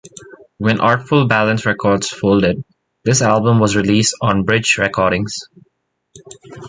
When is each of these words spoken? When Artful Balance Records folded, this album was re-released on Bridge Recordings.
When 0.57 0.79
Artful 0.81 1.27
Balance 1.27 1.63
Records 1.63 2.09
folded, 2.09 2.63
this 3.05 3.21
album 3.21 3.59
was 3.59 3.75
re-released 3.75 4.15
on 4.19 4.41
Bridge 4.41 4.79
Recordings. 4.79 5.35